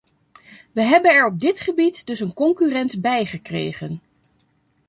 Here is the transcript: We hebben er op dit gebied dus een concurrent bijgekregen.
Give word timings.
We 0.71 0.81
hebben 0.81 1.11
er 1.11 1.25
op 1.25 1.39
dit 1.39 1.59
gebied 1.59 2.05
dus 2.05 2.19
een 2.19 2.33
concurrent 2.33 3.01
bijgekregen. 3.01 4.01